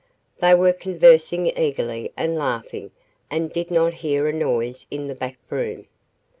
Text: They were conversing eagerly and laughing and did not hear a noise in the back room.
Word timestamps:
They 0.39 0.55
were 0.55 0.73
conversing 0.73 1.55
eagerly 1.55 2.11
and 2.17 2.35
laughing 2.35 2.89
and 3.29 3.51
did 3.53 3.69
not 3.69 3.93
hear 3.93 4.27
a 4.27 4.33
noise 4.33 4.87
in 4.89 5.05
the 5.05 5.13
back 5.13 5.37
room. 5.47 5.85